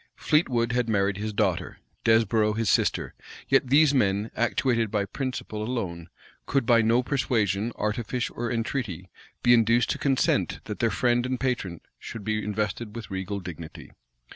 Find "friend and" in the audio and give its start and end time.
10.89-11.39